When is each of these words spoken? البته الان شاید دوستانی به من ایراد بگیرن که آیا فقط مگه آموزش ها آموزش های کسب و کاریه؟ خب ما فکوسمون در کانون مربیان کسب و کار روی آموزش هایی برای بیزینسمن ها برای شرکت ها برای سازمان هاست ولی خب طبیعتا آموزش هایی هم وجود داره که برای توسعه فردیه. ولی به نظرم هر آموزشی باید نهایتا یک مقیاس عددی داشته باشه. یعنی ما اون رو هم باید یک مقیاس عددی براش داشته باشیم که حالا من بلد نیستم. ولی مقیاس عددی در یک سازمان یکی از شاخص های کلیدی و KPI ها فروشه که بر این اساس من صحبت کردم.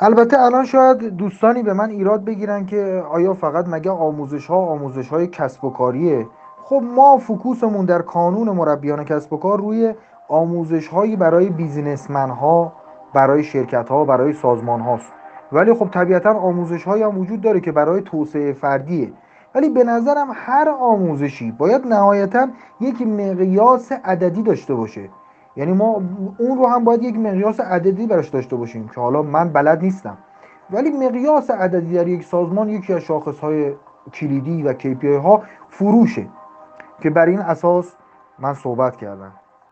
البته 0.00 0.40
الان 0.40 0.64
شاید 0.64 0.98
دوستانی 0.98 1.62
به 1.62 1.72
من 1.72 1.90
ایراد 1.90 2.24
بگیرن 2.24 2.66
که 2.66 3.04
آیا 3.10 3.34
فقط 3.34 3.64
مگه 3.68 3.90
آموزش 3.90 4.46
ها 4.46 4.56
آموزش 4.56 5.08
های 5.08 5.26
کسب 5.26 5.64
و 5.64 5.70
کاریه؟ 5.70 6.26
خب 6.64 6.82
ما 6.96 7.18
فکوسمون 7.18 7.84
در 7.84 8.02
کانون 8.02 8.48
مربیان 8.48 9.04
کسب 9.04 9.32
و 9.32 9.36
کار 9.36 9.58
روی 9.58 9.94
آموزش 10.28 10.88
هایی 10.88 11.16
برای 11.16 11.50
بیزینسمن 11.50 12.30
ها 12.30 12.72
برای 13.14 13.44
شرکت 13.44 13.88
ها 13.88 14.04
برای 14.04 14.32
سازمان 14.32 14.80
هاست 14.80 15.12
ولی 15.52 15.74
خب 15.74 15.88
طبیعتا 15.90 16.30
آموزش 16.34 16.84
هایی 16.84 17.02
هم 17.02 17.18
وجود 17.18 17.40
داره 17.40 17.60
که 17.60 17.72
برای 17.72 18.00
توسعه 18.00 18.52
فردیه. 18.52 19.12
ولی 19.54 19.70
به 19.70 19.84
نظرم 19.84 20.28
هر 20.34 20.68
آموزشی 20.80 21.50
باید 21.50 21.86
نهایتا 21.86 22.48
یک 22.80 23.02
مقیاس 23.02 23.92
عددی 23.92 24.42
داشته 24.42 24.74
باشه. 24.74 25.08
یعنی 25.56 25.72
ما 25.72 26.02
اون 26.38 26.58
رو 26.58 26.66
هم 26.66 26.84
باید 26.84 27.02
یک 27.02 27.16
مقیاس 27.18 27.60
عددی 27.60 28.06
براش 28.06 28.28
داشته 28.28 28.56
باشیم 28.56 28.88
که 28.88 29.00
حالا 29.00 29.22
من 29.22 29.48
بلد 29.48 29.82
نیستم. 29.82 30.18
ولی 30.70 30.90
مقیاس 30.90 31.50
عددی 31.50 31.94
در 31.94 32.08
یک 32.08 32.24
سازمان 32.24 32.68
یکی 32.68 32.92
از 32.92 33.02
شاخص 33.02 33.38
های 33.38 33.72
کلیدی 34.12 34.62
و 34.62 34.72
KPI 34.72 35.22
ها 35.22 35.42
فروشه 35.68 36.26
که 37.00 37.10
بر 37.10 37.26
این 37.26 37.40
اساس 37.40 37.94
من 38.38 38.54
صحبت 38.54 38.96
کردم. 38.96 39.32